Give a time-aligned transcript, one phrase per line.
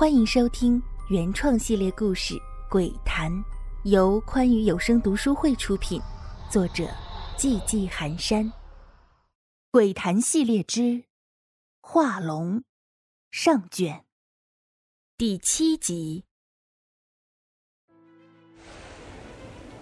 [0.00, 2.34] 欢迎收听原创系列故事
[2.70, 3.30] 《鬼谈》，
[3.82, 6.00] 由宽裕有声读书会出品，
[6.48, 6.88] 作者
[7.36, 8.46] 寂寂寒山，
[9.70, 10.80] 《鬼谈》系列之
[11.82, 12.60] 《画龙》
[13.30, 14.06] 上卷
[15.18, 16.24] 第七集。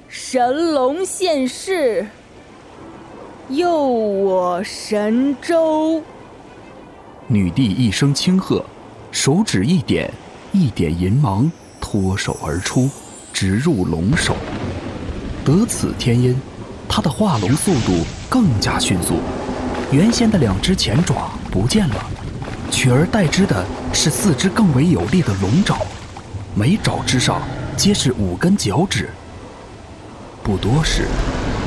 [0.08, 2.08] 神龙现世，
[3.50, 6.02] 佑我神州！
[7.28, 8.64] 女帝一声轻喝。
[9.10, 10.12] 手指一点，
[10.52, 12.88] 一点银芒脱手而出，
[13.32, 14.36] 直入龙首。
[15.44, 16.38] 得此天音，
[16.88, 19.20] 他的化龙速度更加迅速。
[19.90, 21.94] 原先的两只前爪不见了，
[22.70, 25.78] 取而代之的是四只更为有力的龙爪，
[26.54, 27.40] 每爪之上
[27.76, 29.08] 皆是五根脚趾。
[30.42, 31.06] 不多时，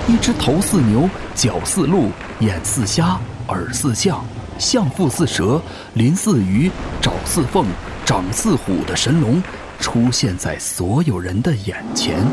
[0.07, 4.23] 一只头似牛、脚似鹿、眼似虾、耳似象。
[4.61, 5.59] 象腹似蛇，
[5.95, 6.69] 鳞似鱼，
[7.01, 7.65] 爪似凤，
[8.05, 9.41] 掌似虎的神龙
[9.79, 12.23] 出现在所有人的眼前。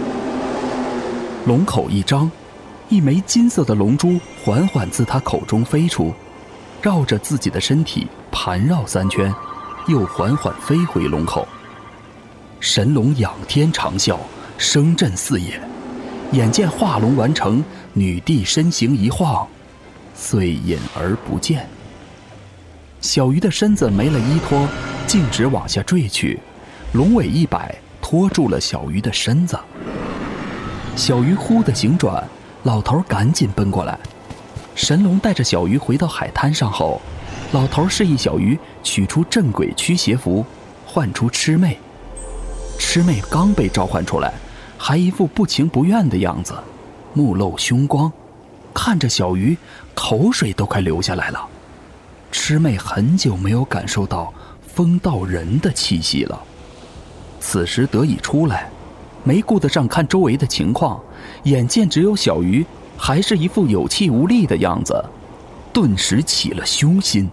[1.46, 2.30] 龙口一张，
[2.90, 6.12] 一枚金色的龙珠缓缓自他口中飞出，
[6.82, 9.34] 绕着自己的身体盘绕三圈，
[9.86, 11.48] 又缓缓飞回龙口。
[12.60, 14.18] 神龙仰天长啸，
[14.58, 15.58] 声震四野。
[16.32, 19.48] 眼见化龙完成，女帝身形一晃，
[20.14, 21.66] 遂隐而不见。
[23.00, 24.68] 小鱼的身子没了依托，
[25.06, 26.38] 径直往下坠去，
[26.92, 29.58] 龙尾一摆，拖住了小鱼的身子。
[30.96, 32.22] 小鱼忽的醒转，
[32.64, 33.96] 老头赶紧奔过来。
[34.74, 37.00] 神龙带着小鱼回到海滩上后，
[37.52, 40.44] 老头示意小鱼取出镇鬼驱邪符，
[40.84, 41.78] 唤出魑魅。
[42.78, 44.34] 魑魅刚被召唤出来，
[44.76, 46.52] 还一副不情不愿的样子，
[47.14, 48.12] 目露凶光，
[48.74, 49.56] 看着小鱼，
[49.94, 51.48] 口水都快流下来了。
[52.32, 54.32] 魑魅很久没有感受到
[54.66, 56.40] 风道人的气息了，
[57.40, 58.70] 此时得以出来，
[59.24, 61.00] 没顾得上看周围的情况，
[61.44, 62.64] 眼见只有小鱼，
[62.96, 65.04] 还是一副有气无力的样子，
[65.72, 67.28] 顿时起了凶心。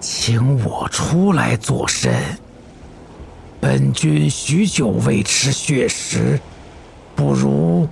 [0.00, 2.12] 请我出来做甚？
[3.60, 6.40] 本君许久未吃血食，
[7.14, 7.88] 不如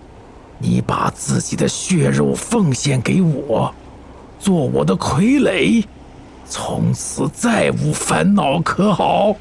[0.59, 3.72] 你把自己的血肉奉献给我。
[4.40, 5.84] 做我的傀儡，
[6.48, 9.36] 从此再无烦恼，可好？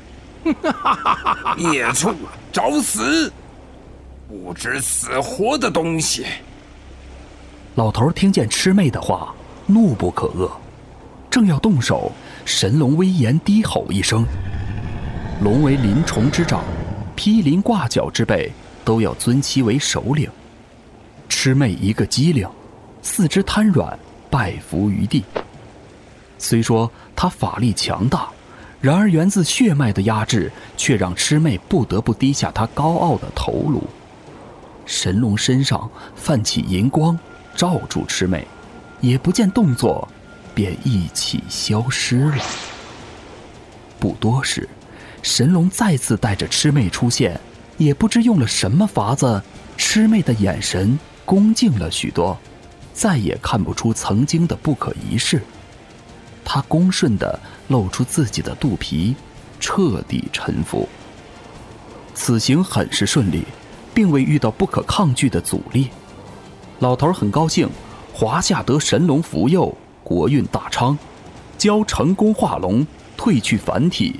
[1.57, 2.13] 孽畜，
[2.51, 3.31] 找死！
[4.27, 6.25] 不知死活的东西！
[7.75, 9.33] 老头听见魑魅的话，
[9.65, 10.51] 怒不可遏，
[11.31, 12.11] 正要动手，
[12.43, 14.25] 神龙威严低吼一声
[15.41, 16.61] ：“龙为鳞虫之长，
[17.15, 18.51] 披鳞挂角之辈，
[18.83, 20.29] 都要尊其为首领。”
[21.29, 22.45] 魑魅一个机灵，
[23.01, 23.97] 四肢瘫软。
[24.29, 25.23] 拜伏于地。
[26.37, 28.29] 虽说他法力强大，
[28.79, 33.83] 然而源自血脉的压制，却让魑魅不得不低下他高傲的头颅。
[34.85, 37.19] 神龙身上泛起银光，
[37.55, 38.47] 罩住魑魅，
[39.01, 40.07] 也不见动作，
[40.55, 42.43] 便一起消失了。
[43.99, 44.67] 不多时，
[45.21, 47.39] 神龙再次带着魑魅出现，
[47.77, 49.43] 也不知用了什么法子，
[49.77, 52.39] 魑魅的眼神恭敬了许多。
[52.99, 55.41] 再也看不出曾经的不可一世，
[56.43, 57.39] 他恭顺地
[57.69, 59.15] 露出自己的肚皮，
[59.57, 60.85] 彻底臣服。
[62.13, 63.45] 此行很是顺利，
[63.93, 65.87] 并未遇到不可抗拒的阻力。
[66.79, 67.69] 老头很高兴，
[68.11, 69.73] 华夏得神龙福佑，
[70.03, 70.97] 国运大昌，
[71.57, 72.85] 蛟成功化龙，
[73.17, 74.19] 褪去凡体，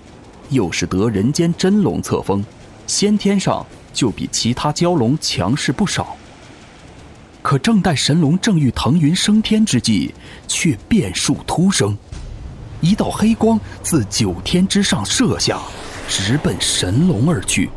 [0.52, 2.42] 又是得人间真龙册封，
[2.88, 6.16] 先天上就比其他蛟龙强势不少。
[7.50, 10.14] 可正待神龙正欲腾云升天之际，
[10.48, 11.98] 却变数突生，
[12.80, 15.58] 一道黑光自九天之上射下，
[16.08, 17.68] 直奔神龙而去。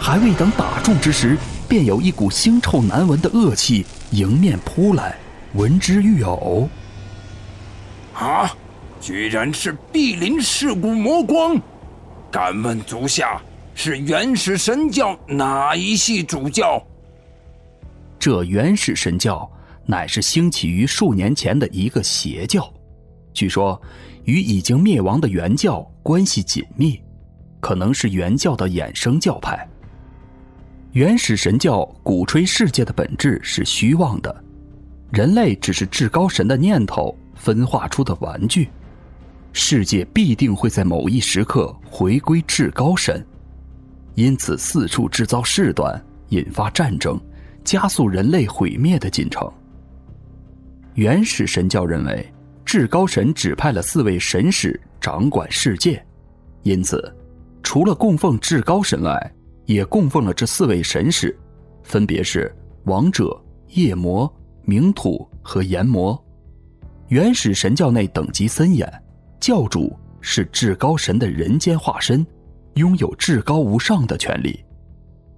[0.00, 1.36] 还未等打中之时，
[1.68, 5.18] 便有一股腥臭难闻的恶气迎面扑来，
[5.52, 6.66] 闻之欲呕。
[8.14, 8.50] 啊！
[9.02, 11.60] 居然是碧鳞噬骨魔光！
[12.30, 13.38] 敢问足下
[13.74, 16.82] 是原始神教哪一系主教？
[18.20, 19.50] 这原始神教
[19.86, 22.70] 乃是兴起于数年前的一个邪教，
[23.32, 23.80] 据说
[24.24, 27.00] 与已经灭亡的原教关系紧密，
[27.60, 29.66] 可能是原教的衍生教派。
[30.92, 34.44] 原始神教鼓吹世界的本质是虚妄的，
[35.10, 38.68] 人类只是至高神的念头分化出的玩具，
[39.54, 43.26] 世界必定会在某一时刻回归至高神，
[44.14, 47.18] 因此四处制造事端，引发战争。
[47.70, 49.48] 加速人类毁灭的进程。
[50.94, 52.34] 原始神教认为，
[52.64, 56.04] 至高神指派了四位神使掌管世界，
[56.64, 57.14] 因此，
[57.62, 59.32] 除了供奉至高神外，
[59.66, 61.38] 也供奉了这四位神使，
[61.84, 62.52] 分别是
[62.86, 64.28] 王者、夜魔、
[64.66, 66.20] 冥土和炎魔。
[67.06, 68.92] 原始神教内等级森严，
[69.38, 72.26] 教主是至高神的人间化身，
[72.74, 74.58] 拥有至高无上的权力。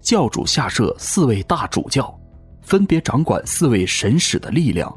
[0.01, 2.19] 教主下设四位大主教，
[2.63, 4.93] 分别掌管四位神使的力量。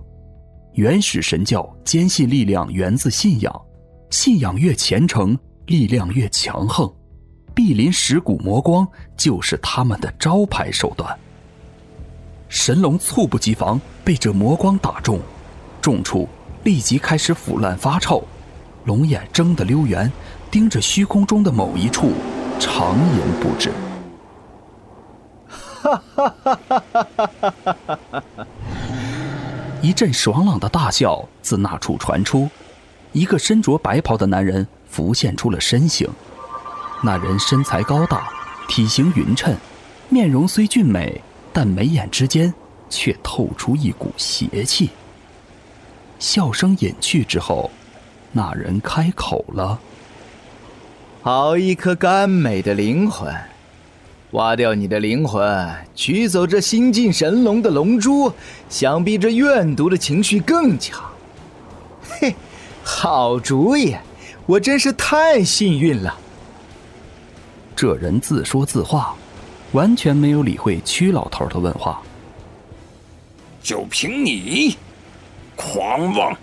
[0.73, 3.61] 原始神教坚信力量源自信仰，
[4.09, 6.91] 信仰越虔诚，力量越强横。
[7.53, 8.85] 碧鳞石骨魔光
[9.15, 11.17] 就是他们的招牌手段。
[12.49, 15.19] 神龙猝不及防被这魔光打中，
[15.81, 16.27] 重处
[16.63, 18.23] 立即开始腐烂发臭，
[18.83, 20.11] 龙眼睁得溜圆，
[20.51, 22.11] 盯着虚空中的某一处，
[22.59, 23.71] 长吟不止。
[25.85, 26.35] 哈！
[29.81, 32.49] 一阵爽朗的大笑自那处传出，
[33.11, 36.09] 一个身着白袍的男人浮现出了身形。
[37.03, 38.27] 那人身材高大，
[38.67, 39.55] 体型匀称，
[40.09, 41.21] 面容虽俊美，
[41.53, 42.51] 但眉眼之间
[42.89, 44.89] 却透出一股邪气。
[46.17, 47.69] 笑声隐去之后，
[48.31, 49.79] 那人开口了
[51.21, 53.31] ：“好一颗甘美的灵魂，
[54.35, 58.31] 挖掉你的灵魂，取走这新晋神龙的龙珠，
[58.67, 61.01] 想必这怨毒的情绪更强。
[62.19, 62.35] 嘿，
[62.83, 63.95] 好主意，
[64.45, 66.13] 我真是太幸运了。”
[67.75, 69.15] 这人自说自话，
[69.71, 72.01] 完全没有理会屈老头的问话。
[73.63, 74.77] 就凭你，
[75.55, 76.37] 狂妄！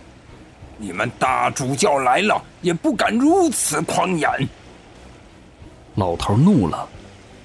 [0.79, 4.29] 你们大主教来了，也不敢如此狂言。
[5.97, 6.89] 老头怒了，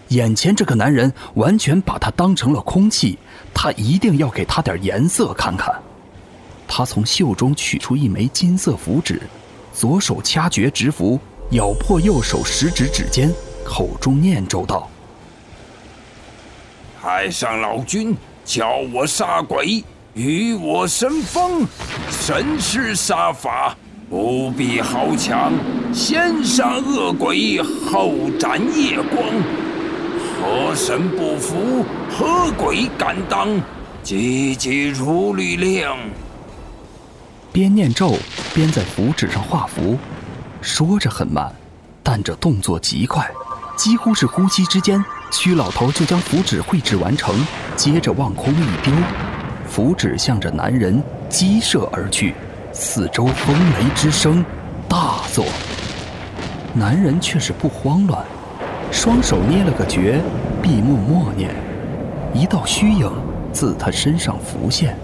[0.10, 3.18] 眼前这个男人完全把他当成了空气，
[3.54, 5.74] 他一定要给他点颜色看看。
[6.68, 9.22] 他从袖中取出一枚金色符纸，
[9.74, 11.20] 左手掐诀执符，
[11.52, 13.32] 咬破右手食指指尖。
[13.66, 14.90] 口中念咒道
[17.02, 18.16] ：“太上老君
[18.46, 19.84] 教我杀鬼，
[20.14, 21.68] 与我神风，
[22.10, 23.76] 神施杀法
[24.10, 25.52] 不必豪强，
[25.94, 29.67] 先杀恶鬼，后斩夜光。
[30.40, 31.84] 何神不服？
[32.10, 33.60] 何鬼敢当？
[34.04, 35.88] 急急如律令。”
[37.52, 38.14] 边念咒
[38.54, 39.98] 边在符纸上画符，
[40.62, 41.52] 说着很慢，
[42.04, 43.30] 但这动作极快。
[43.76, 47.36] 几乎是呼吸之间，屈老头就将符纸绘制完成，
[47.76, 48.94] 接着往空一丢，
[49.68, 52.34] 符纸向着男人激射而去，
[52.72, 54.46] 四周风雷之声
[54.88, 55.46] 大作。
[56.74, 58.24] 男人却是不慌乱，
[58.92, 60.20] 双手捏了个诀，
[60.62, 61.52] 闭目默念，
[62.34, 63.12] 一道虚影
[63.52, 64.98] 自他身上浮现，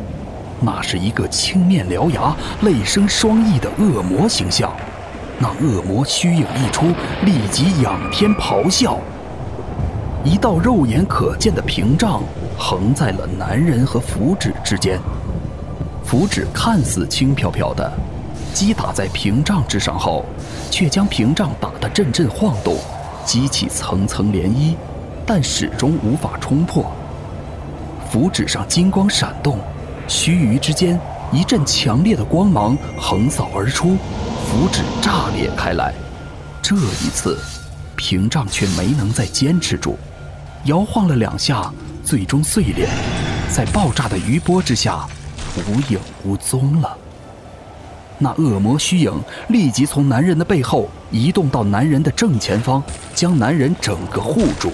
[0.59, 4.71] 那是一个青面獠牙、泪生双翼的恶魔形象。
[5.39, 6.87] 那恶魔虚影一出，
[7.25, 8.97] 立即仰天咆哮。
[10.23, 12.21] 一道肉眼可见的屏障
[12.57, 14.97] 横在了男人和符纸之间，
[16.03, 17.91] 符纸看似轻飘飘的，
[18.53, 20.23] 击打在屏障之上后，
[20.71, 22.77] 却将屏障打得阵阵晃动，
[23.25, 24.75] 激起层层涟漪，
[25.25, 26.91] 但始终无法冲破。
[28.09, 29.59] 符纸上金光闪动，
[30.07, 30.99] 须臾之间，
[31.31, 33.97] 一阵强烈的光芒横扫而出。
[34.45, 35.93] 符纸炸裂开来，
[36.61, 37.39] 这一次，
[37.95, 39.97] 屏障却没能再坚持住，
[40.65, 41.73] 摇晃了两下，
[42.05, 42.87] 最终碎裂，
[43.51, 45.07] 在爆炸的余波之下，
[45.67, 46.97] 无影无踪了。
[48.19, 49.13] 那恶魔虚影
[49.49, 52.81] 立即从男人的背后移动到男人的正前方，
[53.13, 54.71] 将男人整个护住。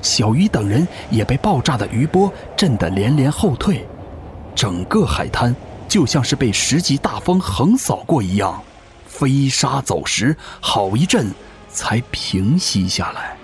[0.00, 3.86] 小鱼等人也被爆炸的余波震得连连后退，
[4.54, 5.54] 整个海滩
[5.88, 8.62] 就像是被十级大风横扫过一样。
[9.06, 11.26] 飞沙走石，好一阵
[11.68, 13.36] 才平息下来。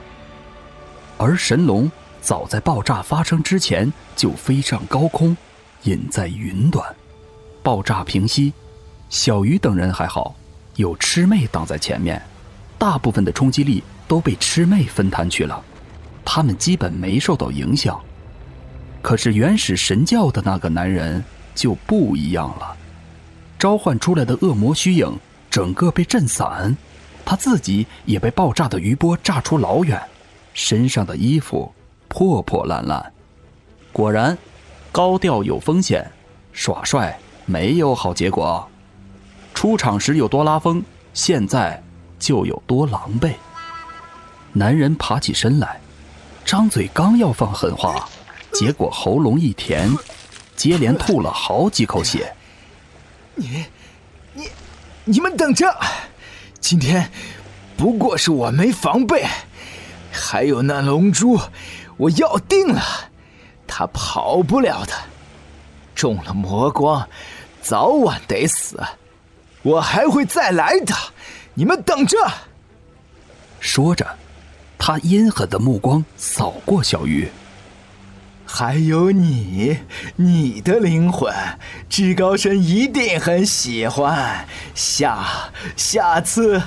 [1.19, 5.37] 而神龙早在爆炸发生之前就飞上高空，
[5.83, 6.85] 隐在云端。
[7.63, 8.53] 爆炸平息，
[9.09, 10.35] 小鱼等人还好，
[10.77, 12.21] 有魑魅挡在前面，
[12.79, 15.63] 大部分的冲击力都被魑魅分摊去了，
[16.25, 18.01] 他们基本没受到影响。
[19.01, 21.23] 可是原始神教的那个男人
[21.55, 22.77] 就不一样了，
[23.59, 25.17] 召唤出来的恶魔虚影。
[25.51, 26.77] 整个被震散，
[27.25, 30.03] 他自己也被爆炸的余波炸出老远，
[30.53, 31.73] 身上的衣服
[32.09, 33.13] 破破烂烂。
[33.93, 34.37] 果然，
[34.91, 36.11] 高调有风险，
[36.53, 38.69] 耍帅没有好结果。
[39.65, 41.83] 出场时有多拉风，现在
[42.19, 43.33] 就有多狼狈。
[44.53, 45.81] 男人爬起身来，
[46.45, 48.07] 张嘴刚要放狠话，
[48.53, 49.91] 结果喉咙一甜，
[50.55, 52.31] 接连吐了好几口血。
[53.35, 53.65] 你，
[54.35, 54.49] 你。
[55.05, 55.75] 你们等着，
[56.61, 57.11] 今天
[57.75, 59.25] 不过是我没防备，
[60.13, 61.41] 还有那龙珠，
[61.97, 62.83] 我要定了，
[63.67, 64.93] 他跑不了的。
[65.95, 67.09] 中了魔光，
[67.63, 68.79] 早晚得死。
[69.65, 70.95] 我还会再来的，
[71.55, 72.17] 你们等着。
[73.59, 74.07] 说着，
[74.79, 77.29] 他阴狠的目光扫过小鱼。
[78.47, 79.79] 还有你，
[80.17, 81.35] 你的灵魂，
[81.89, 84.47] 至高神一定很喜欢。
[84.75, 86.63] 下下次，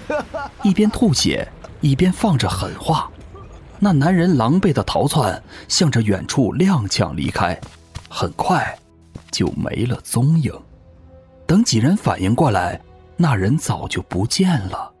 [0.62, 1.48] 一边吐血
[1.80, 3.10] 一边放着狠话。
[3.80, 7.58] 那男人狼狈的逃窜，向着远处踉跄离开，
[8.08, 8.78] 很快
[9.30, 10.52] 就没了踪影。
[11.46, 12.82] 等几人反应过来，
[13.16, 14.94] 那人早就不见了。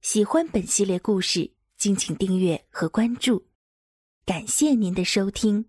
[0.00, 3.46] 喜欢本系列故事，敬请订阅和关注，
[4.24, 5.66] 感谢您的收听。